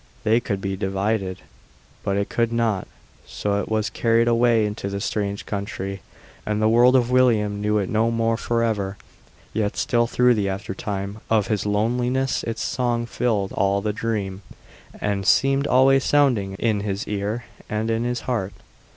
They 0.23 0.39
could 0.39 0.61
be 0.61 0.75
divided, 0.75 1.41
but 2.03 2.17
it 2.17 2.27
could 2.27 2.51
not, 2.51 2.87
so 3.27 3.59
it 3.61 3.69
was 3.69 3.91
carried 3.91 4.27
away 4.27 4.65
into 4.65 4.89
the 4.89 4.99
strange 4.99 5.45
country, 5.45 6.01
and 6.43 6.59
the 6.59 6.67
world 6.67 6.95
of 6.95 7.11
William 7.11 7.61
knew 7.61 7.77
it 7.77 7.87
no 7.87 8.09
more 8.09 8.35
forever. 8.35 8.97
Yet 9.53 9.77
still 9.77 10.07
through 10.07 10.33
the 10.33 10.49
aftertime 10.49 11.19
of 11.29 11.49
his 11.49 11.67
loneliness 11.67 12.41
its 12.45 12.63
song 12.63 13.05
filled 13.05 13.51
all 13.51 13.79
the 13.79 13.93
dream, 13.93 14.41
and 14.99 15.23
seemed 15.23 15.67
always 15.67 16.03
sounding 16.03 16.55
in 16.55 16.79
his 16.79 17.07
ear 17.07 17.43
and 17.69 17.91
in 17.91 18.03
his 18.03 18.21
heart. 18.21 18.53